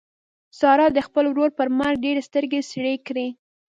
سارا 0.59 0.87
د 0.93 0.99
خپل 1.07 1.25
ورور 1.27 1.49
پر 1.57 1.67
مرګ 1.79 1.95
ډېرې 2.05 2.21
سترګې 2.29 2.61
سرې 2.71 2.95
کړې. 3.07 3.27